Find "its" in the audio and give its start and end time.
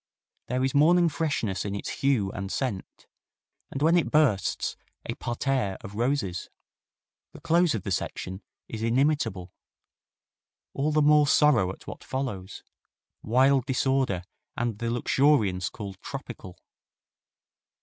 1.75-1.99